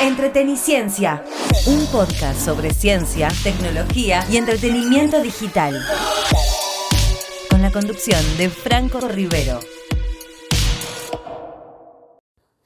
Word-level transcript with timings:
Entreteniciencia, 0.00 1.24
un 1.66 1.84
podcast 1.86 2.40
sobre 2.40 2.70
ciencia, 2.70 3.28
tecnología 3.42 4.24
y 4.30 4.36
entretenimiento 4.36 5.20
digital. 5.20 5.74
Con 7.50 7.62
la 7.62 7.72
conducción 7.72 8.20
de 8.38 8.48
Franco 8.48 9.00
Rivero. 9.00 9.58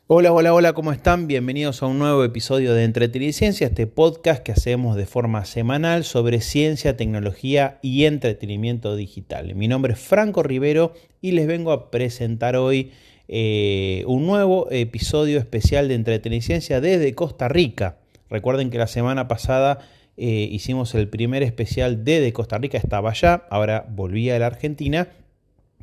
Hola, 0.09 0.31
hola, 0.31 0.53
hola, 0.53 0.75
¿cómo 0.75 0.93
están? 0.93 1.27
Bienvenidos 1.27 1.83
a 1.83 1.87
un 1.87 1.99
nuevo 1.99 2.23
episodio 2.23 2.75
de 2.75 2.85
Entreteniciencia, 2.85 3.69
este 3.69 3.87
podcast 3.87 4.43
que 4.43 4.53
hacemos 4.53 4.95
de 4.95 5.07
forma 5.07 5.47
semanal 5.47 6.05
sobre 6.05 6.43
ciencia, 6.43 6.99
tecnología 6.99 7.79
y 7.81 8.05
entretenimiento 8.05 8.95
digital. 8.95 9.55
Mi 9.55 9.69
nombre 9.69 9.95
es 9.95 9.99
Franco 9.99 10.43
Rivero 10.43 10.93
y 11.23 11.33
les 11.33 11.47
vengo 11.47 11.73
a 11.73 11.91
presentar 11.91 12.57
hoy 12.57 12.93
eh, 13.35 14.05
un 14.07 14.27
nuevo 14.27 14.71
episodio 14.71 15.39
especial 15.39 15.89
de 15.89 15.95
Entreteniciencia 15.95 16.83
desde 16.83 17.15
Costa 17.15 17.49
Rica. 17.49 17.97
Recuerden 18.29 18.69
que 18.69 18.77
la 18.77 18.87
semana 18.87 19.27
pasada 19.27 19.79
eh, 20.19 20.47
hicimos 20.51 20.95
el 20.95 21.09
primer 21.09 21.43
especial 21.43 22.05
desde 22.05 22.35
Costa 22.35 22.59
Rica, 22.59 22.77
estaba 22.77 23.09
allá, 23.09 23.45
ahora 23.49 23.87
volví 23.89 24.29
a 24.29 24.39
la 24.39 24.49
Argentina, 24.49 25.09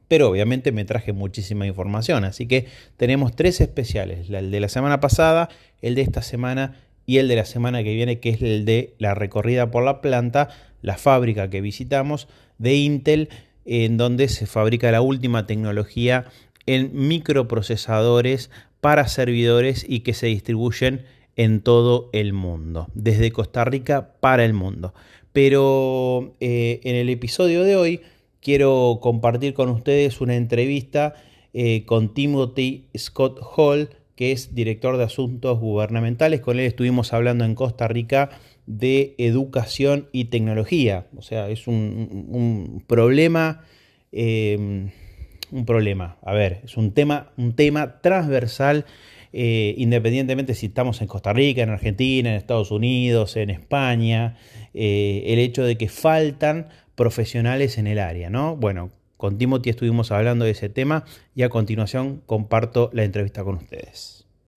pero 0.07 0.29
obviamente 0.29 0.71
me 0.71 0.85
traje 0.85 1.11
muchísima 1.11 1.65
información, 1.65 2.23
así 2.23 2.45
que 2.45 2.67
tenemos 2.97 3.35
tres 3.35 3.61
especiales, 3.61 4.29
el 4.29 4.52
de 4.52 4.59
la 4.59 4.69
semana 4.69 4.99
pasada, 4.99 5.49
el 5.81 5.95
de 5.95 6.03
esta 6.03 6.21
semana 6.21 6.75
y 7.07 7.17
el 7.17 7.27
de 7.27 7.35
la 7.35 7.45
semana 7.45 7.81
que 7.81 7.95
viene, 7.95 8.19
que 8.19 8.29
es 8.29 8.43
el 8.43 8.63
de 8.63 8.93
la 8.99 9.16
recorrida 9.16 9.71
por 9.71 9.83
la 9.83 10.02
planta, 10.02 10.49
la 10.83 10.97
fábrica 10.97 11.49
que 11.49 11.61
visitamos 11.61 12.27
de 12.59 12.75
Intel, 12.75 13.29
en 13.66 13.97
donde 13.97 14.27
se 14.29 14.45
fabrica 14.45 14.91
la 14.91 15.02
última 15.02 15.47
tecnología 15.47 16.25
en 16.65 16.91
microprocesadores 16.93 18.49
para 18.81 19.07
servidores 19.07 19.85
y 19.87 20.01
que 20.01 20.13
se 20.13 20.27
distribuyen 20.27 21.05
en 21.35 21.61
todo 21.61 22.09
el 22.11 22.33
mundo, 22.33 22.87
desde 22.93 23.31
Costa 23.31 23.63
Rica 23.63 24.13
para 24.19 24.43
el 24.43 24.53
mundo. 24.53 24.93
Pero 25.31 26.35
eh, 26.39 26.81
en 26.83 26.95
el 26.95 27.09
episodio 27.09 27.63
de 27.63 27.75
hoy 27.75 28.01
quiero 28.41 28.99
compartir 29.01 29.53
con 29.53 29.69
ustedes 29.69 30.21
una 30.21 30.35
entrevista 30.35 31.13
eh, 31.53 31.85
con 31.85 32.13
Timothy 32.13 32.88
Scott 32.97 33.39
Hall, 33.55 33.89
que 34.16 34.31
es 34.31 34.53
director 34.53 34.97
de 34.97 35.05
asuntos 35.05 35.59
gubernamentales. 35.59 36.41
Con 36.41 36.59
él 36.59 36.66
estuvimos 36.66 37.13
hablando 37.13 37.45
en 37.45 37.55
Costa 37.55 37.88
Rica 37.88 38.31
de 38.66 39.16
educación 39.17 40.09
y 40.11 40.25
tecnología. 40.25 41.07
O 41.17 41.21
sea, 41.21 41.49
es 41.49 41.67
un, 41.67 42.83
problema 42.85 43.63
eh, 44.11 44.89
un 45.52 45.66
problema. 45.66 46.17
A 46.23 46.33
ver, 46.33 46.61
es 46.64 46.78
un 46.78 46.92
tema, 46.94 47.31
un 47.38 47.53
tema 47.53 48.02
transversal, 48.02 48.86
eh, 49.31 49.75
independientemente 49.78 50.56
si 50.56 50.67
estamos 50.67 51.02
en 51.02 51.08
Costa 51.08 51.33
Rica, 51.33 51.61
en 51.61 51.69
Argentina, 51.69 52.30
en 52.30 52.36
Estados 52.36 52.72
Unidos, 52.72 53.36
en 53.38 53.50
España, 53.50 54.38
eh, 54.73 55.23
el 55.28 55.39
hecho 55.39 55.64
de 55.64 55.78
que 55.78 55.88
faltan 55.88 56.69
profesionales 56.95 57.78
en 57.78 57.88
el 57.88 58.00
área, 58.00 58.30
¿no? 58.30 58.56
Bueno, 58.56 58.91
con 59.17 59.38
Timothy 59.38 59.69
estuvimos 59.69 60.11
hablando 60.11 60.45
de 60.45 60.52
ese 60.52 60.69
tema 60.69 61.06
y 61.36 61.44
a 61.44 61.50
continuación 61.50 62.22
comparto 62.25 62.89
la 62.94 63.03
entrevista 63.03 63.44
con 63.44 63.56
ustedes. 63.56 64.19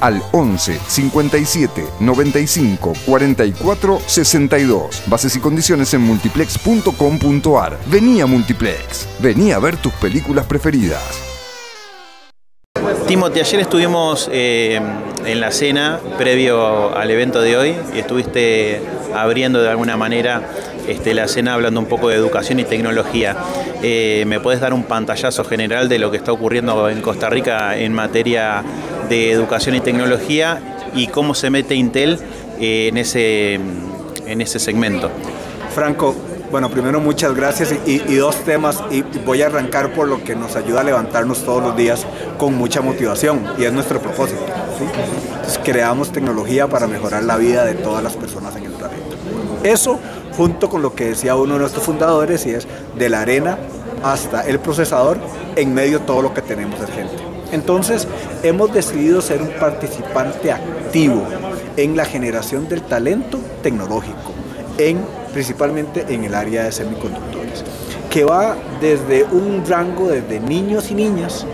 al 0.00 0.22
11 0.32 0.78
57 0.86 1.84
95 2.00 2.92
44 3.06 4.00
62. 4.06 5.02
Bases 5.06 5.36
y 5.36 5.40
condiciones 5.40 5.92
en 5.94 6.02
multiplex.com.ar. 6.02 7.78
Vení 7.86 8.20
a 8.20 8.26
Multiplex. 8.26 9.08
Vení 9.20 9.52
a 9.52 9.58
ver 9.58 9.76
tus 9.76 9.92
películas 9.94 10.46
preferidas. 10.46 11.28
Timothy, 13.08 13.40
ayer 13.40 13.60
estuvimos 13.60 14.28
eh, 14.30 14.78
en 15.24 15.40
la 15.40 15.50
cena 15.50 15.98
previo 16.18 16.94
al 16.94 17.10
evento 17.10 17.40
de 17.40 17.56
hoy 17.56 17.76
y 17.94 18.00
estuviste 18.00 18.82
abriendo 19.14 19.62
de 19.62 19.70
alguna 19.70 19.96
manera 19.96 20.42
este, 20.86 21.14
la 21.14 21.26
cena 21.26 21.54
hablando 21.54 21.80
un 21.80 21.86
poco 21.86 22.10
de 22.10 22.16
educación 22.16 22.60
y 22.60 22.64
tecnología. 22.64 23.34
Eh, 23.82 24.24
¿Me 24.26 24.40
puedes 24.40 24.60
dar 24.60 24.74
un 24.74 24.84
pantallazo 24.84 25.44
general 25.44 25.88
de 25.88 25.98
lo 25.98 26.10
que 26.10 26.18
está 26.18 26.32
ocurriendo 26.32 26.88
en 26.90 27.00
Costa 27.00 27.30
Rica 27.30 27.78
en 27.78 27.94
materia 27.94 28.62
de 29.08 29.32
educación 29.32 29.74
y 29.74 29.80
tecnología 29.80 30.60
y 30.94 31.06
cómo 31.08 31.34
se 31.34 31.50
mete 31.50 31.74
Intel 31.74 32.18
eh, 32.60 32.88
en, 32.88 32.98
ese, 32.98 33.54
en 33.54 34.40
ese 34.40 34.58
segmento. 34.58 35.10
Franco, 35.74 36.14
bueno, 36.50 36.70
primero 36.70 36.98
muchas 37.00 37.34
gracias 37.34 37.74
y, 37.86 37.98
dos 38.16 38.36
temas 38.36 38.82
y 38.90 39.02
voy 39.02 39.42
a 39.42 39.46
arrancar 39.46 39.92
por 39.92 40.08
lo 40.08 40.24
que 40.24 40.34
nos 40.34 40.56
ayuda 40.56 40.80
a 40.80 40.84
levantarnos 40.84 41.44
todos 41.44 41.62
los 41.62 41.76
días 41.76 42.06
con 42.38 42.54
mucha 42.54 42.80
motivación 42.80 43.44
y 43.58 43.64
es 43.64 43.72
nuestro 43.72 44.00
propósito. 44.00 44.40
creamos 45.62 46.10
tecnología 46.10 46.66
para 46.66 46.86
mejorar 46.86 47.24
la 47.24 47.36
vida 47.36 47.64
de 47.64 47.74
todas 47.74 48.02
las 48.02 48.16
personas 48.16 48.56
en 48.56 48.64
el 48.64 48.72
planeta. 48.72 49.04
Eso 49.62 49.98
junto 50.36 50.70
con 50.70 50.82
lo 50.82 50.94
que 50.94 51.06
decía 51.06 51.36
uno 51.36 51.54
de 51.54 51.60
nuestros 51.60 51.84
fundadores 51.84 52.46
y 52.46 52.50
es 52.50 52.66
de 52.96 53.08
la 53.08 53.20
arena 53.20 53.58
hasta 54.02 54.46
el 54.46 54.58
procesador, 54.60 55.18
en 55.56 55.74
medio 55.74 56.00
todo 56.00 56.22
lo 56.22 56.32
que 56.32 56.42
tenemos 56.42 56.80
es 56.80 56.90
gente. 56.90 57.27
Entonces, 57.52 58.06
hemos 58.42 58.72
decidido 58.72 59.20
ser 59.20 59.42
un 59.42 59.50
participante 59.58 60.52
activo 60.52 61.22
en 61.76 61.96
la 61.96 62.04
generación 62.04 62.68
del 62.68 62.82
talento 62.82 63.38
tecnológico, 63.62 64.32
en, 64.76 65.00
principalmente 65.32 66.04
en 66.08 66.24
el 66.24 66.34
área 66.34 66.64
de 66.64 66.72
semiconductores, 66.72 67.64
que 68.10 68.24
va 68.24 68.56
desde 68.80 69.24
un 69.24 69.64
rango 69.66 70.08
desde 70.08 70.40
niños 70.40 70.90
y 70.90 70.94
niñas 70.94 71.46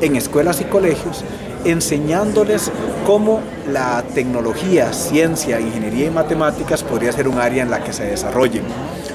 en 0.00 0.16
escuelas 0.16 0.60
y 0.60 0.64
colegios, 0.64 1.24
enseñándoles 1.64 2.70
cómo 3.06 3.40
la 3.70 4.02
tecnología, 4.14 4.92
ciencia, 4.92 5.60
ingeniería 5.60 6.06
y 6.06 6.10
matemáticas 6.10 6.82
podría 6.82 7.12
ser 7.12 7.28
un 7.28 7.38
área 7.38 7.62
en 7.62 7.70
la 7.70 7.84
que 7.84 7.92
se 7.92 8.04
desarrollen. 8.04 8.64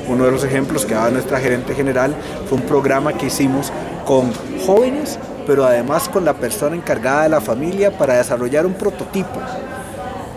Uno 0.08 0.25
de 0.25 0.31
los 0.31 0.44
ejemplos 0.44 0.86
que 0.86 0.94
daba 0.94 1.09
nuestra 1.09 1.40
gerente 1.40 1.75
general 1.75 2.16
fue 2.48 2.58
un 2.58 2.64
programa 2.64 3.14
que 3.14 3.28
hicimos 3.28 3.72
con 4.06 4.31
jóvenes 4.66 5.19
pero 5.47 5.66
además 5.66 6.09
con 6.09 6.25
la 6.25 6.34
persona 6.34 6.75
encargada 6.75 7.24
de 7.24 7.30
la 7.30 7.40
familia 7.40 7.97
para 7.97 8.18
desarrollar 8.18 8.66
un 8.66 8.74
prototipo. 8.74 9.40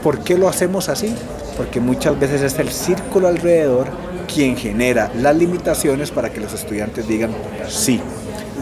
¿Por 0.05 0.21
qué 0.21 0.39
lo 0.39 0.49
hacemos 0.49 0.89
así? 0.89 1.15
Porque 1.57 1.81
muchas 1.81 2.19
veces 2.19 2.41
es 2.41 2.59
el 2.61 2.71
círculo 2.71 3.27
alrededor 3.27 3.89
quien 4.33 4.57
genera 4.57 5.11
las 5.17 5.37
limitaciones 5.37 6.13
para 6.13 6.31
que 6.31 6.41
los 6.41 6.53
estudiantes 6.53 7.09
digan 7.09 7.33
sí. 7.69 8.01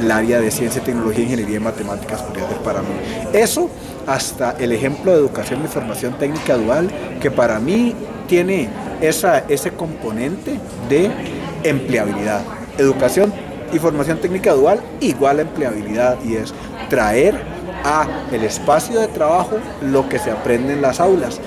El 0.00 0.10
área 0.10 0.40
de 0.40 0.50
ciencia, 0.50 0.82
tecnología, 0.82 1.24
ingeniería 1.24 1.56
y 1.56 1.60
matemáticas 1.60 2.22
podría 2.22 2.48
ser 2.48 2.58
para 2.58 2.80
mí. 2.80 2.88
Eso 3.32 3.68
hasta 4.06 4.52
el 4.58 4.72
ejemplo 4.72 5.12
de 5.12 5.18
educación 5.18 5.62
y 5.64 5.68
formación 5.68 6.16
técnica 6.18 6.56
dual, 6.56 6.88
que 7.20 7.30
para 7.30 7.58
mí 7.58 7.94
tiene 8.26 8.70
esa, 9.02 9.40
ese 9.48 9.72
componente 9.72 10.58
de 10.88 11.10
empleabilidad. 11.62 12.40
Educación 12.78 13.32
y 13.72 13.78
formación 13.78 14.18
técnica 14.18 14.52
dual 14.52 14.80
igual 15.00 15.40
empleabilidad 15.40 16.18
y 16.24 16.36
es 16.36 16.52
traer 16.88 17.34
a 17.84 18.06
el 18.32 18.44
espacio 18.44 19.00
de 19.00 19.08
trabajo 19.08 19.58
lo 19.82 20.08
que 20.08 20.18
se 20.18 20.30
aprende 20.30 20.72
en 20.72 20.82
las 20.82 21.00
aulas 21.00 21.40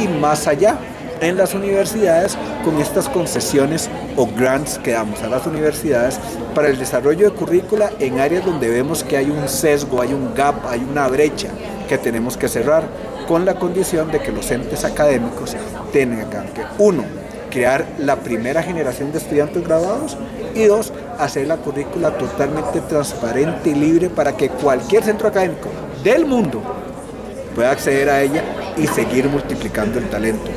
y 0.00 0.08
más 0.08 0.46
allá 0.46 0.76
en 1.20 1.36
las 1.36 1.54
universidades 1.54 2.36
con 2.64 2.80
estas 2.80 3.08
concesiones 3.08 3.88
o 4.16 4.26
grants 4.26 4.78
que 4.78 4.92
damos 4.92 5.22
a 5.22 5.28
las 5.28 5.46
universidades 5.46 6.18
para 6.54 6.68
el 6.68 6.78
desarrollo 6.78 7.30
de 7.30 7.36
currícula 7.36 7.92
en 8.00 8.18
áreas 8.18 8.44
donde 8.44 8.68
vemos 8.68 9.04
que 9.04 9.16
hay 9.16 9.30
un 9.30 9.48
sesgo, 9.48 10.02
hay 10.02 10.12
un 10.12 10.34
gap, 10.34 10.66
hay 10.66 10.80
una 10.80 11.06
brecha 11.08 11.48
que 11.88 11.96
tenemos 11.96 12.36
que 12.36 12.48
cerrar 12.48 12.84
con 13.28 13.44
la 13.44 13.54
condición 13.54 14.10
de 14.10 14.20
que 14.20 14.32
los 14.32 14.50
entes 14.50 14.84
académicos 14.84 15.54
tengan 15.92 16.48
que, 16.52 16.64
uno, 16.78 17.04
crear 17.52 17.86
la 17.98 18.16
primera 18.16 18.62
generación 18.62 19.12
de 19.12 19.18
estudiantes 19.18 19.62
graduados 19.62 20.16
y 20.54 20.64
dos, 20.64 20.92
hacer 21.18 21.46
la 21.46 21.58
currícula 21.58 22.10
totalmente 22.16 22.80
transparente 22.80 23.70
y 23.70 23.74
libre 23.74 24.08
para 24.08 24.36
que 24.36 24.48
cualquier 24.48 25.04
centro 25.04 25.28
académico 25.28 25.68
del 26.02 26.24
mundo 26.24 26.62
pueda 27.54 27.70
acceder 27.70 28.08
a 28.08 28.22
ella 28.22 28.42
y 28.76 28.86
seguir 28.86 29.28
multiplicando 29.28 29.98
el 29.98 30.08
talento. 30.08 30.50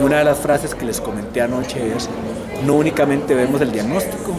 Una 0.00 0.18
de 0.18 0.24
las 0.24 0.38
frases 0.38 0.74
que 0.74 0.84
les 0.84 1.00
comenté 1.00 1.40
anoche 1.40 1.94
es, 1.96 2.08
no 2.66 2.74
únicamente 2.74 3.34
vemos 3.34 3.60
el 3.60 3.72
diagnóstico, 3.72 4.32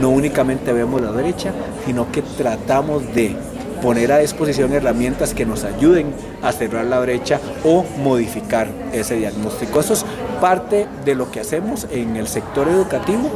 no 0.00 0.10
únicamente 0.10 0.72
vemos 0.72 1.00
la 1.00 1.10
derecha, 1.10 1.52
sino 1.84 2.10
que 2.12 2.22
tratamos 2.22 3.12
de 3.14 3.36
poner 3.80 4.12
a 4.12 4.18
disposición 4.18 4.72
herramientas 4.72 5.34
que 5.34 5.46
nos 5.46 5.64
ayuden 5.64 6.12
a 6.42 6.52
cerrar 6.52 6.84
la 6.84 7.00
brecha 7.00 7.40
o 7.64 7.84
modificar 8.02 8.68
ese 8.92 9.16
diagnóstico. 9.16 9.80
Eso 9.80 9.94
es 9.94 10.04
parte 10.40 10.86
de 11.04 11.14
lo 11.14 11.30
que 11.30 11.40
hacemos 11.40 11.86
en 11.90 12.16
el 12.16 12.26
sector 12.26 12.68
educativo 12.68 13.30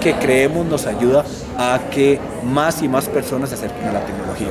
que 0.00 0.14
creemos 0.14 0.66
nos 0.66 0.86
ayuda 0.86 1.24
a 1.56 1.78
que 1.90 2.18
más 2.44 2.82
y 2.82 2.88
más 2.88 3.06
personas 3.06 3.50
se 3.50 3.56
acerquen 3.56 3.88
a 3.88 3.92
la 3.92 4.04
tecnología. 4.04 4.48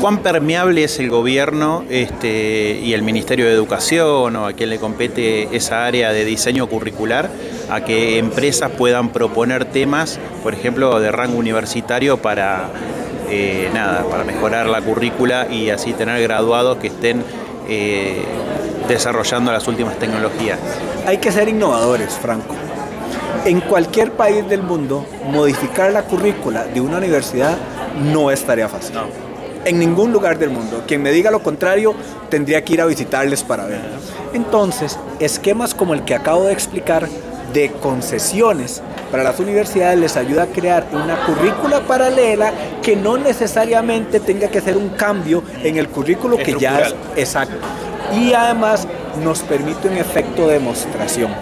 ¿Cuán 0.00 0.18
permeable 0.22 0.84
es 0.84 0.98
el 0.98 1.10
gobierno 1.10 1.84
este, 1.90 2.80
y 2.82 2.94
el 2.94 3.02
Ministerio 3.02 3.44
de 3.44 3.52
Educación 3.52 4.34
o 4.36 4.46
a 4.46 4.54
quien 4.54 4.70
le 4.70 4.78
compete 4.78 5.54
esa 5.54 5.84
área 5.84 6.12
de 6.12 6.24
diseño 6.24 6.68
curricular 6.68 7.28
a 7.70 7.84
que 7.84 8.18
empresas 8.18 8.70
puedan 8.70 9.10
proponer 9.10 9.66
temas, 9.66 10.18
por 10.42 10.54
ejemplo, 10.54 10.98
de 11.00 11.12
rango 11.12 11.36
universitario 11.36 12.16
para, 12.16 12.70
eh, 13.28 13.68
nada, 13.74 14.04
para 14.04 14.24
mejorar 14.24 14.66
la 14.66 14.80
currícula 14.80 15.48
y 15.50 15.68
así 15.68 15.92
tener 15.92 16.22
graduados 16.22 16.78
que 16.78 16.86
estén 16.86 17.22
eh, 17.68 18.22
desarrollando 18.94 19.52
las 19.52 19.66
últimas 19.66 19.98
tecnologías? 19.98 20.58
Hay 21.06 21.18
que 21.18 21.32
ser 21.32 21.48
innovadores, 21.48 22.14
Franco. 22.14 22.54
En 23.44 23.60
cualquier 23.60 24.12
país 24.12 24.46
del 24.48 24.62
mundo, 24.62 25.06
modificar 25.32 25.92
la 25.92 26.02
currícula 26.02 26.64
de 26.64 26.80
una 26.80 26.98
universidad 26.98 27.56
no 28.12 28.30
es 28.30 28.44
tarea 28.44 28.68
fácil. 28.68 28.96
En 29.64 29.78
ningún 29.78 30.12
lugar 30.12 30.38
del 30.38 30.50
mundo. 30.50 30.84
Quien 30.86 31.02
me 31.02 31.10
diga 31.10 31.30
lo 31.30 31.42
contrario 31.42 31.94
tendría 32.28 32.62
que 32.64 32.74
ir 32.74 32.80
a 32.80 32.86
visitarles 32.86 33.42
para 33.42 33.66
ver. 33.66 33.80
Entonces, 34.34 34.98
esquemas 35.18 35.74
como 35.74 35.94
el 35.94 36.04
que 36.04 36.14
acabo 36.14 36.44
de 36.44 36.52
explicar 36.52 37.08
de 37.52 37.70
concesiones 37.72 38.82
para 39.10 39.24
las 39.24 39.40
universidades 39.40 39.98
les 39.98 40.16
ayuda 40.16 40.44
a 40.44 40.46
crear 40.46 40.86
una 40.92 41.16
currícula 41.26 41.80
paralela 41.80 42.52
que 42.82 42.94
no 42.94 43.18
necesariamente 43.18 44.20
tenga 44.20 44.48
que 44.48 44.60
ser 44.60 44.76
un 44.76 44.90
cambio 44.90 45.42
en 45.62 45.76
el 45.76 45.88
currículo 45.88 46.36
que 46.36 46.56
ya 46.58 46.80
es 46.80 46.94
exacto. 47.16 47.56
Y 48.14 48.32
además 48.32 48.86
nos 49.22 49.40
permite 49.40 49.88
un 49.88 49.96
efecto 49.96 50.46
de 50.46 50.54
demostración. 50.54 51.32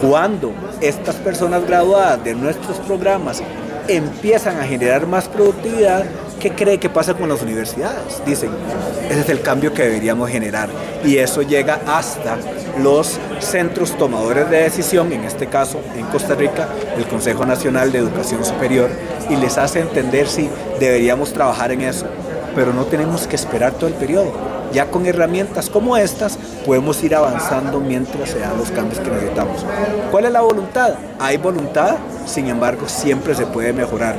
Cuando 0.00 0.52
estas 0.80 1.16
personas 1.16 1.66
graduadas 1.66 2.22
de 2.22 2.34
nuestros 2.34 2.76
programas 2.78 3.42
empiezan 3.88 4.58
a 4.58 4.64
generar 4.64 5.06
más 5.06 5.28
productividad, 5.28 6.04
¿qué 6.40 6.50
cree 6.52 6.78
que 6.78 6.90
pasa 6.90 7.14
con 7.14 7.28
las 7.28 7.42
universidades? 7.42 8.22
Dicen, 8.26 8.50
ese 9.08 9.20
es 9.20 9.28
el 9.28 9.40
cambio 9.40 9.72
que 9.72 9.82
deberíamos 9.82 10.28
generar. 10.28 10.68
Y 11.04 11.16
eso 11.16 11.42
llega 11.42 11.80
hasta 11.86 12.36
los 12.82 13.18
centros 13.40 13.96
tomadores 13.96 14.50
de 14.50 14.62
decisión, 14.62 15.12
en 15.12 15.24
este 15.24 15.46
caso 15.46 15.80
en 15.96 16.04
Costa 16.06 16.34
Rica, 16.34 16.68
el 16.96 17.06
Consejo 17.06 17.46
Nacional 17.46 17.90
de 17.90 17.98
Educación 17.98 18.44
Superior, 18.44 18.90
y 19.30 19.36
les 19.36 19.56
hace 19.56 19.80
entender 19.80 20.28
si 20.28 20.50
deberíamos 20.78 21.32
trabajar 21.32 21.72
en 21.72 21.82
eso. 21.82 22.06
Pero 22.56 22.72
no 22.72 22.86
tenemos 22.86 23.28
que 23.28 23.36
esperar 23.36 23.74
todo 23.74 23.86
el 23.86 23.94
periodo. 23.94 24.32
Ya 24.72 24.90
con 24.90 25.06
herramientas 25.06 25.70
como 25.70 25.96
estas 25.96 26.38
podemos 26.64 27.02
ir 27.04 27.14
avanzando 27.14 27.78
mientras 27.78 28.30
se 28.30 28.40
dan 28.40 28.58
los 28.58 28.72
cambios 28.72 28.98
que 28.98 29.10
necesitamos. 29.10 29.64
¿Cuál 30.10 30.24
es 30.24 30.32
la 30.32 30.40
voluntad? 30.40 30.94
Hay 31.20 31.36
voluntad, 31.36 31.96
sin 32.26 32.48
embargo 32.48 32.88
siempre 32.88 33.34
se 33.36 33.46
puede 33.46 33.72
mejorar. 33.72 34.16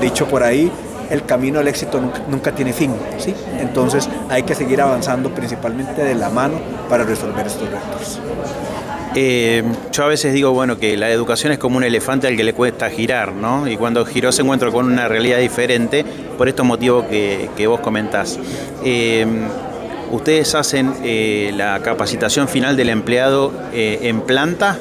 Dicho 0.00 0.26
por 0.26 0.42
ahí, 0.42 0.72
el 1.10 1.24
camino 1.24 1.60
al 1.60 1.68
éxito 1.68 2.00
nunca, 2.28 2.52
tiene 2.52 2.72
fin. 2.72 2.92
¿sí? 3.18 3.34
Entonces 3.60 4.08
hay 4.28 4.42
que 4.42 4.54
seguir 4.54 4.80
avanzando 4.80 5.30
principalmente 5.30 6.02
de 6.02 6.14
la 6.14 6.30
mano 6.30 6.58
para 6.88 7.04
resolver 7.04 7.46
estos 7.46 7.68
retos. 7.70 8.20
Eh, 9.18 9.62
yo 9.92 10.04
a 10.04 10.08
veces 10.08 10.34
digo, 10.34 10.52
bueno, 10.52 10.78
que 10.78 10.94
la 10.94 11.10
educación 11.10 11.50
es 11.50 11.58
como 11.58 11.78
un 11.78 11.84
elefante 11.84 12.26
al 12.26 12.36
que 12.36 12.44
le 12.44 12.52
cuesta 12.52 12.90
girar, 12.90 13.32
¿no? 13.32 13.66
Y 13.66 13.78
cuando 13.78 14.04
giró 14.04 14.30
se 14.30 14.42
encuentra 14.42 14.70
con 14.70 14.84
una 14.84 15.08
realidad 15.08 15.38
diferente 15.38 16.04
por 16.36 16.48
estos 16.48 16.66
motivos 16.66 17.06
que, 17.06 17.66
vos 17.66 17.80
comentás. 17.80 18.38
Eh, 18.84 19.26
ustedes 20.12 20.54
hacen 20.54 20.92
eh, 21.02 21.50
la 21.56 21.80
capacitación 21.80 22.46
final 22.46 22.76
del 22.76 22.90
empleado 22.90 23.52
en 23.72 24.20
planta 24.20 24.78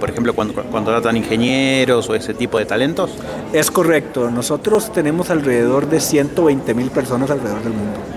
por 0.00 0.08
ejemplo, 0.08 0.34
cuando, 0.34 0.54
cuando 0.54 0.90
tratan 0.90 1.18
ingenieros 1.18 2.08
o 2.08 2.14
ese 2.14 2.32
tipo 2.32 2.58
de 2.58 2.64
talentos? 2.64 3.10
Es 3.52 3.70
correcto. 3.70 4.30
Nosotros 4.30 4.90
tenemos 4.90 5.28
alrededor 5.28 5.86
de 5.90 6.00
120 6.00 6.72
mil 6.72 6.90
personas 6.90 7.30
alrededor 7.30 7.62
del 7.62 7.74
mundo. 7.74 8.13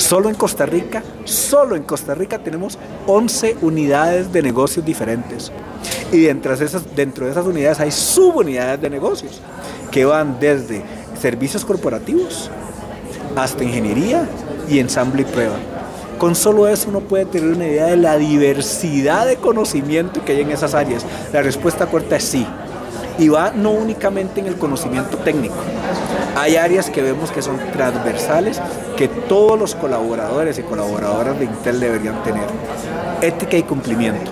Solo 0.00 0.30
en 0.30 0.34
Costa 0.34 0.64
Rica, 0.64 1.02
solo 1.24 1.76
en 1.76 1.82
Costa 1.82 2.14
Rica 2.14 2.38
tenemos 2.38 2.78
11 3.06 3.58
unidades 3.60 4.32
de 4.32 4.40
negocios 4.40 4.82
diferentes. 4.82 5.52
Y 6.10 6.20
dentro 6.22 6.56
de 6.56 6.64
esas, 6.64 6.96
dentro 6.96 7.26
de 7.26 7.32
esas 7.32 7.44
unidades 7.44 7.80
hay 7.80 7.90
subunidades 7.90 8.80
de 8.80 8.88
negocios 8.88 9.42
que 9.90 10.06
van 10.06 10.40
desde 10.40 10.82
servicios 11.20 11.66
corporativos 11.66 12.50
hasta 13.36 13.62
ingeniería 13.62 14.26
y 14.70 14.78
ensamble 14.78 15.20
y 15.20 15.26
prueba. 15.26 15.56
Con 16.16 16.34
solo 16.34 16.66
eso 16.66 16.88
uno 16.88 17.00
puede 17.00 17.26
tener 17.26 17.50
una 17.50 17.66
idea 17.66 17.86
de 17.86 17.98
la 17.98 18.16
diversidad 18.16 19.26
de 19.26 19.36
conocimiento 19.36 20.24
que 20.24 20.32
hay 20.32 20.40
en 20.40 20.50
esas 20.50 20.74
áreas. 20.74 21.04
La 21.30 21.42
respuesta 21.42 21.86
corta 21.86 22.16
es 22.16 22.24
sí. 22.24 22.46
Y 23.20 23.28
va 23.28 23.52
no 23.54 23.70
únicamente 23.70 24.40
en 24.40 24.46
el 24.46 24.56
conocimiento 24.56 25.18
técnico. 25.18 25.54
Hay 26.36 26.56
áreas 26.56 26.88
que 26.88 27.02
vemos 27.02 27.30
que 27.30 27.42
son 27.42 27.58
transversales, 27.70 28.58
que 28.96 29.08
todos 29.08 29.58
los 29.58 29.74
colaboradores 29.74 30.58
y 30.58 30.62
colaboradoras 30.62 31.38
de 31.38 31.44
Intel 31.44 31.80
deberían 31.80 32.22
tener. 32.22 32.46
Ética 33.20 33.58
y 33.58 33.62
cumplimiento. 33.62 34.30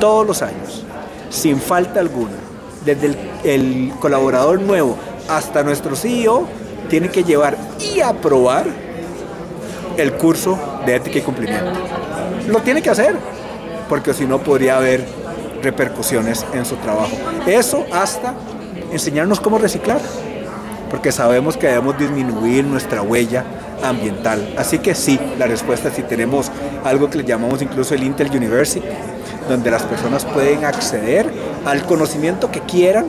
Todos 0.00 0.26
los 0.26 0.42
años, 0.42 0.84
sin 1.30 1.60
falta 1.60 2.00
alguna, 2.00 2.34
desde 2.84 3.16
el, 3.44 3.92
colaborador 4.00 4.60
nuevo 4.60 4.96
hasta 5.28 5.62
nuestro 5.62 5.94
CEO, 5.94 6.48
tiene 6.90 7.08
que 7.08 7.22
llevar 7.22 7.56
y 7.78 8.00
aprobar 8.00 8.66
el 9.96 10.12
curso 10.14 10.58
de 10.84 10.96
ética 10.96 11.20
y 11.20 11.22
cumplimiento. 11.22 11.70
Lo 12.48 12.60
tiene 12.62 12.82
que 12.82 12.90
hacer, 12.90 13.14
porque 13.88 14.12
si 14.12 14.26
no 14.26 14.40
podría 14.40 14.76
haber 14.76 15.06
repercusiones 15.64 16.44
en 16.52 16.64
su 16.64 16.76
trabajo. 16.76 17.16
Eso 17.46 17.84
hasta 17.92 18.34
enseñarnos 18.92 19.40
cómo 19.40 19.58
reciclar, 19.58 20.00
porque 20.90 21.10
sabemos 21.10 21.56
que 21.56 21.66
debemos 21.66 21.98
disminuir 21.98 22.64
nuestra 22.64 23.02
huella 23.02 23.44
ambiental. 23.82 24.54
Así 24.56 24.78
que 24.78 24.94
sí, 24.94 25.18
la 25.38 25.46
respuesta 25.46 25.88
es 25.88 25.94
si 25.94 26.02
tenemos 26.02 26.50
algo 26.84 27.10
que 27.10 27.18
le 27.18 27.24
llamamos 27.24 27.60
incluso 27.62 27.94
el 27.94 28.04
Intel 28.04 28.30
University, 28.30 28.86
donde 29.48 29.70
las 29.70 29.82
personas 29.82 30.24
pueden 30.24 30.64
acceder 30.64 31.26
al 31.64 31.82
conocimiento 31.82 32.50
que 32.50 32.60
quieran 32.60 33.06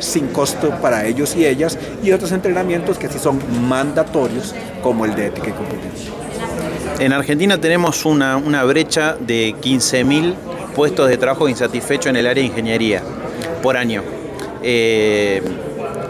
sin 0.00 0.28
costo 0.28 0.70
para 0.80 1.04
ellos 1.04 1.36
y 1.36 1.46
ellas, 1.46 1.78
y 2.02 2.12
otros 2.12 2.32
entrenamientos 2.32 2.98
que 2.98 3.08
sí 3.08 3.18
son 3.18 3.38
mandatorios, 3.68 4.54
como 4.82 5.04
el 5.04 5.14
de 5.14 5.26
ética 5.26 5.50
y 5.50 5.52
competencia. 5.52 6.10
En 6.98 7.12
Argentina 7.12 7.58
tenemos 7.58 8.04
una, 8.04 8.64
brecha 8.64 9.16
de 9.18 9.54
15.000 9.60 10.34
puestos 10.74 11.08
de 11.08 11.16
trabajo 11.16 11.48
insatisfechos 11.48 12.06
en 12.06 12.16
el 12.16 12.26
área 12.26 12.42
de 12.42 12.48
ingeniería 12.48 13.02
por 13.62 13.76
año. 13.76 14.02
Eh, 14.62 15.42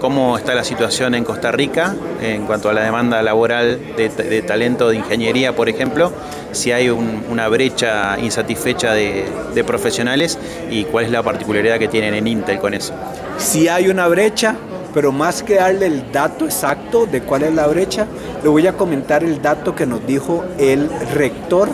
¿Cómo 0.00 0.38
está 0.38 0.54
la 0.54 0.64
situación 0.64 1.14
en 1.14 1.24
Costa 1.24 1.52
Rica 1.52 1.94
en 2.22 2.46
cuanto 2.46 2.70
a 2.70 2.72
la 2.72 2.82
demanda 2.82 3.20
laboral 3.22 3.78
de, 3.96 4.42
talento 4.42 4.88
de 4.88 4.96
ingeniería, 4.96 5.54
por 5.54 5.68
ejemplo? 5.68 6.10
Si 6.52 6.72
hay 6.72 6.88
una 6.88 7.48
brecha 7.48 8.18
insatisfecha 8.18 8.94
de, 8.94 9.26
de 9.54 9.62
profesionales 9.62 10.38
y 10.70 10.84
cuál 10.84 11.04
es 11.04 11.10
la 11.10 11.22
particularidad 11.22 11.78
que 11.78 11.88
tienen 11.88 12.14
en 12.14 12.26
Intel 12.26 12.58
con 12.58 12.72
eso 12.72 12.94
si 13.40 13.68
hay 13.68 13.88
una 13.88 14.06
brecha, 14.06 14.54
pero 14.92 15.12
más 15.12 15.42
que 15.42 15.54
darle 15.54 15.86
el 15.86 16.12
dato 16.12 16.44
exacto 16.44 17.06
de 17.06 17.22
cuál 17.22 17.42
es 17.44 17.54
la 17.54 17.66
brecha, 17.66 18.06
le 18.42 18.48
voy 18.48 18.66
a 18.66 18.74
comentar 18.74 19.24
el 19.24 19.40
dato 19.40 19.74
que 19.74 19.86
nos 19.86 20.06
dijo 20.06 20.44
el 20.58 20.90
rector 21.14 21.70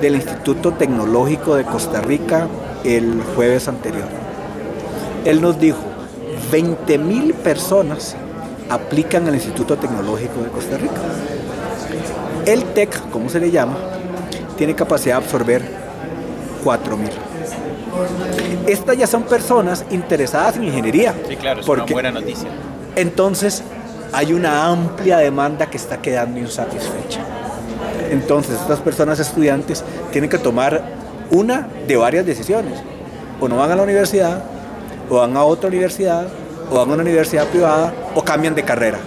del 0.00 0.16
Instituto 0.16 0.72
Tecnológico 0.72 1.54
de 1.56 1.64
Costa 1.64 2.00
Rica 2.00 2.48
el 2.84 3.22
jueves 3.34 3.68
anterior. 3.68 4.06
Él 5.24 5.40
nos 5.40 5.58
dijo, 5.58 5.78
20 6.50 6.98
mil 6.98 7.34
personas 7.34 8.16
aplican 8.70 9.26
al 9.26 9.34
Instituto 9.34 9.76
Tecnológico 9.76 10.42
de 10.42 10.50
Costa 10.50 10.76
Rica. 10.76 10.94
El 12.44 12.64
TEC, 12.64 13.10
como 13.10 13.28
se 13.28 13.40
le 13.40 13.50
llama, 13.50 13.76
tiene 14.56 14.74
capacidad 14.74 15.18
de 15.18 15.24
absorber 15.24 15.62
4 16.62 16.96
mil. 16.96 17.10
Estas 18.66 18.96
ya 18.96 19.06
son 19.06 19.24
personas 19.24 19.84
interesadas 19.90 20.56
en 20.56 20.64
ingeniería. 20.64 21.14
Sí, 21.28 21.36
claro, 21.36 21.60
es 21.60 21.68
una 21.68 21.84
buena 21.84 22.12
noticia. 22.12 22.48
Entonces, 22.94 23.62
hay 24.12 24.32
una 24.32 24.66
amplia 24.66 25.18
demanda 25.18 25.66
que 25.66 25.76
está 25.76 26.00
quedando 26.00 26.38
insatisfecha. 26.38 27.35
Entonces, 28.10 28.60
estas 28.60 28.80
personas 28.80 29.18
estudiantes 29.18 29.84
tienen 30.12 30.30
que 30.30 30.38
tomar 30.38 30.82
una 31.30 31.68
de 31.86 31.96
varias 31.96 32.26
decisiones. 32.26 32.78
O 33.40 33.48
no 33.48 33.56
van 33.56 33.70
a 33.70 33.76
la 33.76 33.82
universidad, 33.82 34.42
o 35.10 35.16
van 35.16 35.36
a 35.36 35.44
otra 35.44 35.68
universidad, 35.68 36.26
o 36.70 36.76
van 36.76 36.90
a 36.90 36.94
una 36.94 37.02
universidad 37.02 37.46
privada, 37.46 37.92
o 38.14 38.22
cambian 38.22 38.54
de 38.54 38.62
carrera. 38.62 38.98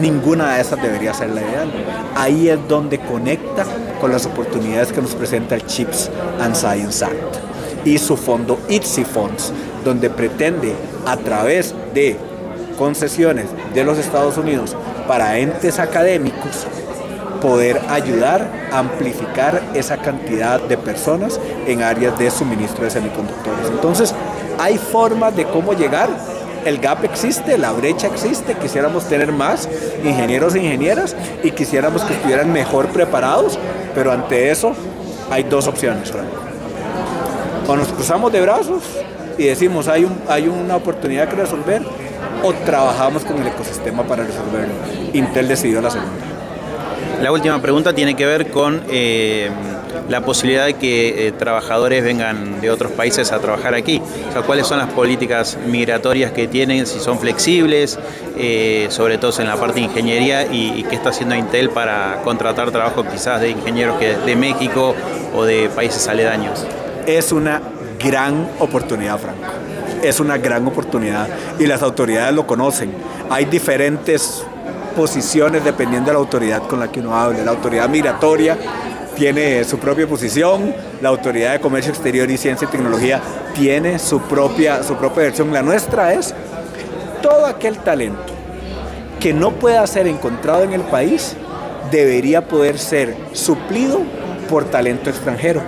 Ninguna 0.00 0.54
de 0.54 0.60
esas 0.60 0.80
debería 0.80 1.12
ser 1.14 1.30
la 1.30 1.40
ideal. 1.40 1.70
Ahí 2.14 2.48
es 2.48 2.58
donde 2.68 2.98
conecta 2.98 3.64
con 4.00 4.12
las 4.12 4.26
oportunidades 4.26 4.92
que 4.92 5.02
nos 5.02 5.14
presenta 5.14 5.54
el 5.54 5.66
Chips 5.66 6.10
and 6.40 6.54
Science 6.54 7.04
Act 7.04 7.50
y 7.84 7.98
su 7.98 8.16
fondo 8.16 8.58
ITSI 8.68 9.04
Funds, 9.04 9.52
donde 9.84 10.10
pretende 10.10 10.74
a 11.06 11.16
través 11.16 11.74
de 11.94 12.16
concesiones 12.78 13.46
de 13.74 13.84
los 13.84 13.98
Estados 13.98 14.36
Unidos 14.38 14.76
para 15.08 15.38
entes 15.38 15.78
académicos, 15.78 16.66
poder 17.40 17.80
ayudar 17.88 18.48
a 18.72 18.78
amplificar 18.78 19.62
esa 19.74 19.96
cantidad 19.96 20.60
de 20.60 20.76
personas 20.76 21.40
en 21.66 21.82
áreas 21.82 22.18
de 22.18 22.30
suministro 22.30 22.84
de 22.84 22.90
semiconductores. 22.90 23.68
Entonces, 23.70 24.14
hay 24.58 24.78
formas 24.78 25.34
de 25.34 25.44
cómo 25.44 25.72
llegar. 25.72 26.08
El 26.64 26.78
gap 26.78 27.02
existe, 27.04 27.56
la 27.56 27.72
brecha 27.72 28.06
existe, 28.06 28.54
quisiéramos 28.54 29.08
tener 29.08 29.32
más 29.32 29.66
ingenieros 30.04 30.54
e 30.54 30.58
ingenieras 30.58 31.16
y 31.42 31.52
quisiéramos 31.52 32.02
que 32.02 32.12
estuvieran 32.12 32.52
mejor 32.52 32.88
preparados, 32.88 33.58
pero 33.94 34.12
ante 34.12 34.50
eso 34.50 34.74
hay 35.30 35.44
dos 35.44 35.66
opciones. 35.66 36.12
O 37.66 37.76
nos 37.76 37.88
cruzamos 37.88 38.30
de 38.32 38.42
brazos 38.42 38.82
y 39.38 39.44
decimos 39.44 39.88
hay, 39.88 40.04
un, 40.04 40.18
hay 40.28 40.48
una 40.48 40.76
oportunidad 40.76 41.28
que 41.28 41.36
resolver 41.36 41.82
o 42.42 42.52
trabajamos 42.52 43.24
con 43.24 43.40
el 43.40 43.46
ecosistema 43.46 44.02
para 44.02 44.24
resolverlo. 44.24 44.74
Intel 45.14 45.48
decidió 45.48 45.80
la 45.80 45.90
segunda. 45.90 46.39
La 47.22 47.32
última 47.32 47.60
pregunta 47.60 47.92
tiene 47.92 48.14
que 48.16 48.24
ver 48.24 48.50
con 48.50 48.82
eh, 48.88 49.50
la 50.08 50.22
posibilidad 50.22 50.64
de 50.64 50.74
que 50.74 51.28
eh, 51.28 51.32
trabajadores 51.32 52.02
vengan 52.02 52.60
de 52.60 52.70
otros 52.70 52.92
países 52.92 53.30
a 53.30 53.38
trabajar 53.38 53.74
aquí. 53.74 54.00
O 54.28 54.32
sea, 54.32 54.42
¿cuáles 54.42 54.66
son 54.66 54.78
las 54.78 54.88
políticas 54.88 55.58
migratorias 55.66 56.32
que 56.32 56.48
tienen? 56.48 56.86
Si 56.86 56.98
son 56.98 57.18
flexibles, 57.18 57.98
eh, 58.36 58.86
sobre 58.90 59.18
todo 59.18 59.38
en 59.38 59.48
la 59.48 59.56
parte 59.56 59.80
de 59.80 59.86
ingeniería, 59.86 60.46
y, 60.50 60.82
qué 60.88 60.96
está 60.96 61.10
haciendo 61.10 61.34
Intel 61.34 61.70
para 61.70 62.22
contratar 62.24 62.70
trabajo 62.70 63.04
quizás 63.04 63.40
de 63.40 63.50
ingenieros 63.50 63.98
que 63.98 64.16
de 64.16 64.34
México 64.34 64.94
o 65.34 65.44
de 65.44 65.68
países 65.68 66.08
aledaños. 66.08 66.66
Es 67.06 67.32
una 67.32 67.60
gran 68.02 68.48
oportunidad, 68.58 69.18
Franco. 69.18 69.44
Es 70.02 70.18
una 70.20 70.38
gran 70.38 70.66
oportunidad 70.66 71.28
y 71.58 71.66
las 71.66 71.82
autoridades 71.82 72.34
lo 72.34 72.46
conocen. 72.46 72.92
Hay 73.28 73.44
diferentes 73.44 74.42
posiciones 74.90 75.64
dependiendo 75.64 76.08
de 76.08 76.12
la 76.14 76.18
autoridad 76.18 76.62
con 76.66 76.80
la 76.80 76.90
que 76.90 77.00
uno 77.00 77.16
hable. 77.16 77.44
La 77.44 77.50
autoridad 77.52 77.88
migratoria 77.88 78.56
tiene 79.16 79.64
su 79.64 79.78
propia 79.78 80.06
posición, 80.06 80.74
la 81.00 81.10
autoridad 81.10 81.52
de 81.52 81.60
comercio 81.60 81.92
exterior 81.92 82.30
y 82.30 82.36
ciencia 82.36 82.66
y 82.66 82.70
tecnología 82.70 83.20
tiene 83.54 83.98
su 83.98 84.20
propia, 84.22 84.82
su 84.82 84.94
propia 84.96 85.24
versión. 85.24 85.52
La 85.52 85.62
nuestra 85.62 86.14
es 86.14 86.34
todo 87.22 87.46
aquel 87.46 87.78
talento 87.78 88.32
que 89.20 89.34
no 89.34 89.52
pueda 89.52 89.86
ser 89.86 90.06
encontrado 90.06 90.62
en 90.62 90.72
el 90.72 90.80
país 90.80 91.36
debería 91.90 92.46
poder 92.48 92.78
ser 92.78 93.14
suplido 93.32 94.00
por 94.48 94.64
talento 94.64 95.10
extranjero, 95.10 95.60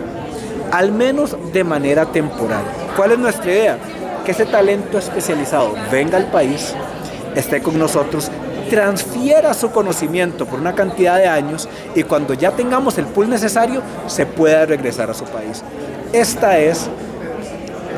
al 0.70 0.92
menos 0.92 1.36
de 1.52 1.62
manera 1.62 2.06
temporal. 2.06 2.64
¿Cuál 2.96 3.12
es 3.12 3.18
nuestra 3.18 3.52
idea? 3.52 3.78
Que 4.24 4.32
ese 4.32 4.46
talento 4.46 4.98
especializado 4.98 5.74
venga 5.90 6.16
al 6.16 6.30
país, 6.30 6.74
esté 7.34 7.60
con 7.60 7.78
nosotros 7.78 8.30
transfiera 8.72 9.52
su 9.52 9.70
conocimiento 9.70 10.46
por 10.46 10.58
una 10.58 10.74
cantidad 10.74 11.18
de 11.18 11.26
años 11.26 11.68
y 11.94 12.04
cuando 12.04 12.32
ya 12.32 12.52
tengamos 12.52 12.96
el 12.96 13.04
pool 13.04 13.28
necesario 13.28 13.82
se 14.06 14.24
pueda 14.24 14.64
regresar 14.64 15.10
a 15.10 15.14
su 15.14 15.24
país. 15.24 15.62
Esta 16.14 16.58
es, 16.58 16.88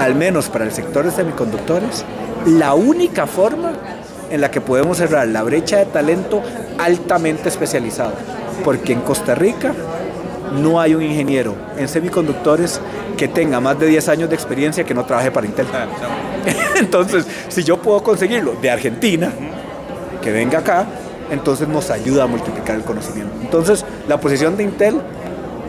al 0.00 0.16
menos 0.16 0.48
para 0.48 0.64
el 0.64 0.72
sector 0.72 1.04
de 1.04 1.12
semiconductores, 1.12 2.04
la 2.46 2.74
única 2.74 3.28
forma 3.28 3.74
en 4.32 4.40
la 4.40 4.50
que 4.50 4.60
podemos 4.60 4.96
cerrar 4.96 5.28
la 5.28 5.44
brecha 5.44 5.76
de 5.76 5.84
talento 5.86 6.42
altamente 6.76 7.48
especializado. 7.48 8.14
Porque 8.64 8.94
en 8.94 9.02
Costa 9.02 9.36
Rica 9.36 9.72
no 10.60 10.80
hay 10.80 10.96
un 10.96 11.02
ingeniero 11.02 11.54
en 11.78 11.86
semiconductores 11.86 12.80
que 13.16 13.28
tenga 13.28 13.60
más 13.60 13.78
de 13.78 13.86
10 13.86 14.08
años 14.08 14.28
de 14.28 14.34
experiencia 14.34 14.82
que 14.82 14.92
no 14.92 15.04
trabaje 15.04 15.30
para 15.30 15.46
Intel. 15.46 15.68
Entonces, 16.74 17.28
si 17.48 17.62
yo 17.62 17.80
puedo 17.80 18.02
conseguirlo 18.02 18.56
de 18.60 18.72
Argentina, 18.72 19.30
que 20.24 20.32
venga 20.32 20.60
acá, 20.60 20.86
entonces 21.30 21.68
nos 21.68 21.90
ayuda 21.90 22.24
a 22.24 22.26
multiplicar 22.26 22.76
el 22.76 22.82
conocimiento. 22.82 23.34
Entonces, 23.42 23.84
la 24.08 24.18
posición 24.18 24.56
de 24.56 24.64
Intel, 24.64 25.00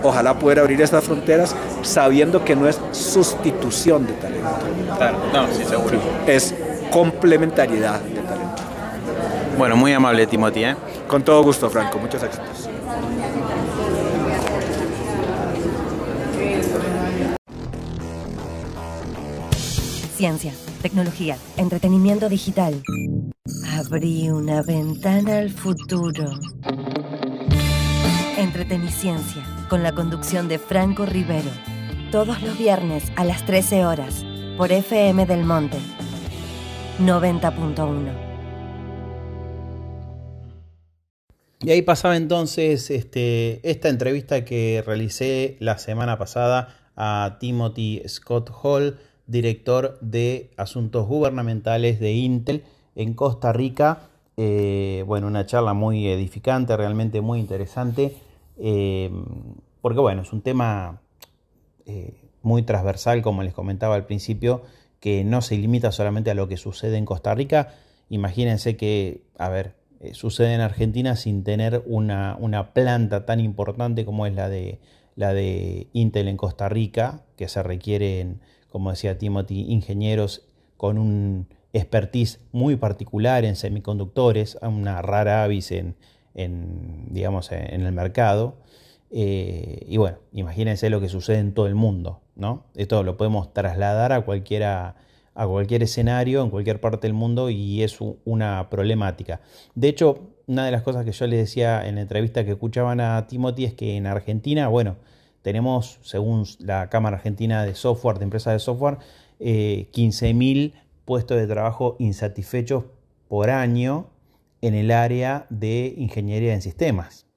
ojalá 0.01 0.39
poder 0.39 0.59
abrir 0.59 0.81
estas 0.81 1.03
fronteras 1.03 1.53
sabiendo 1.81 2.45
que 2.45 2.55
no 2.55 2.67
es 2.67 2.79
sustitución 2.91 4.07
de 4.07 4.13
talento. 4.13 4.50
Claro, 4.97 5.17
no, 5.33 5.47
sí, 5.53 5.65
seguro. 5.65 6.00
es 6.25 6.55
complementariedad 6.89 8.00
de 8.00 8.21
talento. 8.21 8.63
Bueno, 9.57 9.75
muy 9.75 9.91
amable, 9.91 10.25
Timothy. 10.25 10.63
¿eh? 10.63 10.75
Con 11.07 11.24
todo 11.24 11.43
gusto, 11.43 11.69
Franco. 11.69 12.00
Muchos 12.00 12.24
éxitos. 12.24 12.69
Ciencia, 20.15 20.53
tecnología, 20.81 21.38
entretenimiento 21.57 22.29
digital. 22.29 22.81
Abrí 23.77 24.29
una 24.29 24.62
ventana 24.62 25.39
al 25.39 25.50
futuro. 25.50 26.32
Entreteniciencia, 28.38 29.44
con 29.70 29.84
la 29.84 29.91
conducción 29.91 30.48
de 30.48 30.60
Franco 30.60 31.05
Rivero. 31.05 31.50
Todos 32.10 32.41
los 32.41 32.58
viernes 32.58 33.12
a 33.17 33.25
las 33.25 33.46
13 33.46 33.86
horas, 33.86 34.24
por 34.55 34.72
FM 34.72 35.25
del 35.25 35.44
Monte. 35.44 35.77
90.1. 37.01 38.13
Y 41.60 41.70
ahí 41.70 41.82
pasaba 41.82 42.15
entonces 42.15 42.89
este, 42.89 43.60
esta 43.70 43.89
entrevista 43.89 44.46
que 44.46 44.84
realicé 44.88 45.58
la 45.60 45.77
semana 45.79 46.17
pasada 46.17 46.77
a 46.96 47.36
Timothy 47.41 48.03
Scott 48.08 48.51
Hall, 48.63 48.98
director 49.27 50.00
de 50.00 50.51
Asuntos 50.55 51.05
Gubernamentales 51.08 52.00
de 52.00 52.13
Intel 52.13 52.63
en 52.96 53.14
Costa 53.14 53.54
Rica. 53.54 54.10
Eh, 54.38 55.04
bueno, 55.08 55.28
una 55.28 55.46
charla 55.46 55.74
muy 55.74 56.08
edificante, 56.08 56.75
realmente 56.75 57.22
muy 57.22 57.40
interesante, 57.40 58.18
eh, 58.58 59.10
porque 59.82 60.00
bueno, 60.00 60.24
es 60.24 60.34
un 60.34 60.42
tema 60.42 61.02
eh, 61.86 62.14
muy 62.42 62.64
transversal, 62.64 63.22
como 63.22 63.44
les 63.44 63.54
comentaba 63.54 63.96
al 63.96 64.06
principio, 64.06 64.64
que 65.00 65.24
no 65.24 65.42
se 65.42 65.58
limita 65.58 65.92
solamente 65.92 66.32
a 66.32 66.34
lo 66.34 66.48
que 66.48 66.58
sucede 66.58 66.98
en 66.98 67.06
Costa 67.06 67.34
Rica. 67.34 67.74
Imagínense 68.10 68.75
que, 68.75 69.22
a 69.38 69.50
ver, 69.50 69.75
sucede 70.12 70.54
en 70.54 70.62
Argentina 70.62 71.16
sin 71.16 71.44
tener 71.44 71.84
una, 71.86 72.36
una, 72.40 72.74
planta 72.74 73.25
tan 73.25 73.40
importante 73.40 74.06
como 74.06 74.25
es 74.25 74.36
la 74.36 74.50
de, 74.50 74.80
la 75.16 75.34
de 75.34 75.88
Intel 75.94 76.28
en 76.28 76.38
Costa 76.38 76.70
Rica, 76.70 77.22
que 77.38 77.48
se 77.48 77.64
requieren, 77.64 78.42
como 78.70 78.92
decía 78.92 79.18
Timothy, 79.18 79.66
ingenieros 79.72 80.44
con 80.78 80.98
un 80.98 81.48
expertise 81.75 82.39
muy 82.51 82.77
particular 82.77 83.44
en 83.44 83.55
semiconductores, 83.55 84.58
una 84.62 85.01
rara 85.01 85.44
avis 85.44 85.72
en, 85.72 85.96
digamos, 87.10 87.51
en 87.51 87.82
el 87.82 87.91
mercado. 87.91 88.55
Eh, 89.12 89.86
y 89.88 89.98
bueno, 89.98 90.17
imagínense 90.32 90.89
lo 90.89 91.00
que 91.00 91.10
sucede 91.10 91.39
en 91.39 91.53
todo 91.53 91.67
el 91.67 91.75
mundo, 91.75 92.22
¿no? 92.36 92.65
Esto 92.75 93.03
lo 93.03 93.17
podemos 93.17 93.53
trasladar 93.53 94.13
a, 94.13 94.22
cualquiera, 94.22 94.96
a 95.34 95.48
cualquier 95.48 95.84
escenario, 95.84 96.41
en 96.44 96.50
cualquier 96.50 96.79
parte 96.79 97.08
del 97.08 97.13
mundo, 97.13 97.50
y 97.50 97.84
es 97.84 97.98
una 98.24 98.70
problemática. 98.70 99.41
De 99.75 99.89
hecho, 99.89 100.32
una 100.48 100.65
de 100.65 100.72
las 100.72 100.82
cosas 100.82 101.05
que 101.05 101.12
yo 101.12 101.27
les 101.27 101.39
decía 101.39 101.88
en 101.88 101.96
la 101.96 102.01
entrevista 102.01 102.46
que 102.46 102.51
escuchaban 102.51 103.00
a 103.01 103.27
Timothy 103.27 103.65
es 103.65 103.74
que 103.74 103.98
en 103.98 104.08
Argentina, 104.08 104.67
bueno, 104.67 104.96
tenemos, 105.41 106.00
según 106.03 106.46
la 106.60 106.89
Cámara 106.89 107.17
Argentina 107.17 107.63
de 107.65 107.75
Software, 107.75 108.17
de 108.17 108.24
Empresas 108.24 108.53
de 108.53 108.60
Software, 108.60 108.98
eh, 109.39 109.89
15.000 109.94 110.74
puestos 111.05 111.38
de 111.38 111.47
trabajo 111.47 111.95
insatisfechos 112.00 112.85
por 113.27 113.50
año 113.50 114.09
en 114.62 114.74
el 114.74 114.91
área 114.91 115.45
de 115.50 115.93
ingeniería 115.97 116.53
en 116.53 116.62
sistemas, 116.62 117.27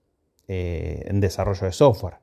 eh, 0.48 1.04
en 1.06 1.20
desarrollo 1.20 1.66
de 1.66 1.72
software. 1.72 2.14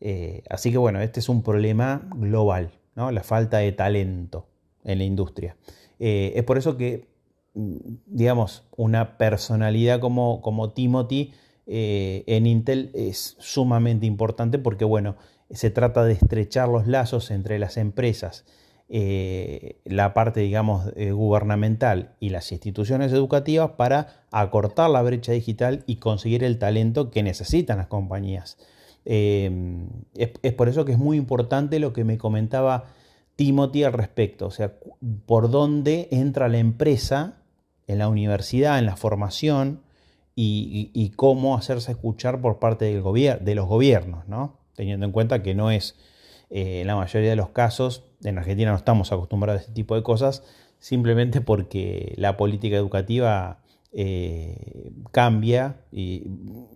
Eh, 0.00 0.42
así 0.48 0.70
que 0.70 0.78
bueno, 0.78 1.00
este 1.00 1.20
es 1.20 1.28
un 1.28 1.42
problema 1.42 2.08
global, 2.14 2.70
¿no? 2.94 3.10
la 3.10 3.22
falta 3.22 3.58
de 3.58 3.72
talento 3.72 4.46
en 4.84 4.98
la 4.98 5.04
industria. 5.04 5.56
Eh, 5.98 6.32
es 6.36 6.44
por 6.44 6.58
eso 6.58 6.76
que, 6.76 7.08
mm, 7.54 7.76
digamos, 8.06 8.64
una 8.76 9.18
personalidad 9.18 10.00
como, 10.00 10.40
como 10.40 10.70
Timothy 10.72 11.32
en 11.68 12.46
Intel 12.46 12.92
es 12.94 13.34
sumamente 13.40 14.06
importante 14.06 14.60
porque, 14.60 14.84
bueno, 14.84 15.16
se 15.50 15.70
trata 15.70 16.04
de 16.04 16.12
estrechar 16.12 16.68
los 16.68 16.86
lazos 16.86 17.32
entre 17.32 17.58
las 17.58 17.76
empresas 17.76 18.44
eh, 18.88 19.80
la 19.84 20.14
parte, 20.14 20.40
digamos, 20.40 20.92
eh, 20.94 21.10
gubernamental 21.10 22.14
y 22.20 22.28
las 22.28 22.52
instituciones 22.52 23.12
educativas 23.12 23.72
para 23.72 24.24
acortar 24.30 24.90
la 24.90 25.02
brecha 25.02 25.32
digital 25.32 25.82
y 25.86 25.96
conseguir 25.96 26.44
el 26.44 26.58
talento 26.58 27.10
que 27.10 27.24
necesitan 27.24 27.78
las 27.78 27.88
compañías. 27.88 28.58
Eh, 29.04 29.50
es, 30.14 30.52
por 30.52 30.68
eso 30.68 30.84
que 30.84 30.92
es 30.92 30.98
muy 30.98 31.16
importante 31.16 31.80
lo 31.80 31.92
que 31.92 32.04
me 32.04 32.16
comentaba 32.16 32.84
Timothy 33.34 33.84
al 33.84 33.92
respecto, 33.92 34.46
o 34.46 34.50
sea, 34.50 34.74
por 35.26 35.50
dónde 35.50 36.08
entra 36.10 36.48
la 36.48 36.58
empresa 36.58 37.38
en 37.86 37.98
la 37.98 38.08
universidad, 38.08 38.78
en 38.78 38.86
la 38.86 38.96
formación 38.96 39.82
y, 40.34 41.12
cómo 41.16 41.56
hacerse 41.56 41.92
escuchar 41.92 42.40
por 42.40 42.58
parte 42.58 42.84
del 42.84 43.02
de 43.44 43.54
los 43.54 43.66
gobiernos, 43.66 44.28
¿no? 44.28 44.58
teniendo 44.74 45.06
en 45.06 45.12
cuenta 45.12 45.42
que 45.42 45.54
no 45.54 45.70
es 45.70 45.96
en 46.50 46.86
la 46.86 46.96
mayoría 46.96 47.30
de 47.30 47.36
los 47.36 47.50
casos 47.50 48.04
en 48.24 48.38
Argentina 48.38 48.70
no 48.70 48.76
estamos 48.76 49.12
acostumbrados 49.12 49.60
a 49.60 49.62
este 49.62 49.74
tipo 49.74 49.94
de 49.94 50.02
cosas, 50.02 50.42
simplemente 50.78 51.40
porque 51.40 52.14
la 52.16 52.36
política 52.36 52.76
educativa 52.76 53.60
eh, 53.92 54.92
cambia 55.12 55.76
y 55.92 56.24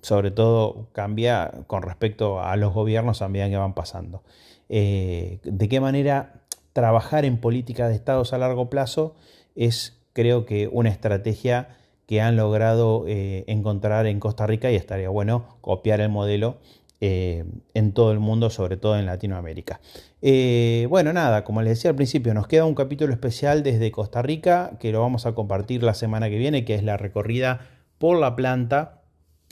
sobre 0.02 0.30
todo 0.30 0.88
cambia 0.92 1.64
con 1.66 1.82
respecto 1.82 2.40
a 2.40 2.56
los 2.56 2.72
gobiernos 2.72 3.22
a 3.22 3.28
medida 3.28 3.48
que 3.48 3.56
van 3.56 3.74
pasando. 3.74 4.22
Eh, 4.68 5.40
¿De 5.44 5.68
qué 5.68 5.80
manera 5.80 6.44
trabajar 6.72 7.24
en 7.24 7.38
política 7.38 7.88
de 7.88 7.94
estados 7.94 8.32
a 8.32 8.38
largo 8.38 8.70
plazo 8.70 9.16
es 9.56 10.00
creo 10.12 10.46
que 10.46 10.68
una 10.68 10.90
estrategia 10.90 11.76
que 12.06 12.20
han 12.20 12.36
logrado 12.36 13.04
eh, 13.06 13.44
encontrar 13.46 14.06
en 14.06 14.18
Costa 14.18 14.46
Rica 14.46 14.70
y 14.70 14.76
estaría 14.76 15.08
bueno 15.08 15.56
copiar 15.60 16.00
el 16.00 16.08
modelo 16.08 16.58
eh, 17.02 17.45
en 17.73 17.92
todo 17.92 18.12
el 18.12 18.19
mundo, 18.19 18.50
sobre 18.50 18.76
todo 18.76 18.99
en 18.99 19.07
Latinoamérica. 19.07 19.80
Eh, 20.21 20.87
bueno, 20.90 21.14
nada, 21.14 21.45
como 21.45 21.62
les 21.62 21.78
decía 21.78 21.90
al 21.90 21.97
principio, 21.97 22.35
nos 22.35 22.47
queda 22.47 22.66
un 22.66 22.75
capítulo 22.75 23.12
especial 23.12 23.62
desde 23.62 23.90
Costa 23.90 24.21
Rica 24.21 24.73
que 24.78 24.92
lo 24.92 25.00
vamos 25.00 25.25
a 25.25 25.33
compartir 25.33 25.83
la 25.83 25.95
semana 25.95 26.28
que 26.28 26.37
viene, 26.37 26.66
que 26.66 26.75
es 26.75 26.83
la 26.83 26.99
recorrida 26.99 27.66
por 27.97 28.19
la 28.19 28.37
planta 28.37 29.00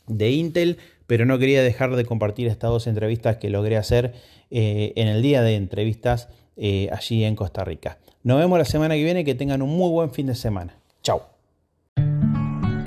de 0.07 0.31
Intel, 0.31 0.77
pero 1.07 1.25
no 1.25 1.39
quería 1.39 1.63
dejar 1.63 1.97
de 1.97 2.05
compartir 2.05 2.49
estas 2.49 2.69
dos 2.69 2.87
entrevistas 2.87 3.39
que 3.39 3.49
logré 3.49 3.79
hacer 3.79 4.13
eh, 4.51 4.93
en 4.97 5.09
el 5.09 5.23
día 5.23 5.41
de 5.41 5.57
entrevistas 5.57 6.29
allí 6.93 7.25
en 7.25 7.37
Costa 7.37 7.65
Rica. 7.65 7.99
Nos 8.25 8.39
vemos 8.39 8.59
la 8.59 8.65
semana 8.65 8.95
que 8.95 9.05
viene, 9.05 9.25
que 9.25 9.35
tengan 9.35 9.63
un 9.63 9.71
muy 9.71 9.91
buen 9.91 10.11
fin 10.11 10.27
de 10.27 10.35
semana. 10.35 10.78